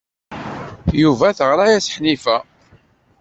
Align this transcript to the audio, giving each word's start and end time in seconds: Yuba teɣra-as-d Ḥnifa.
Yuba 1.01 1.27
teɣra-as-d 1.37 1.91
Ḥnifa. 1.95 2.37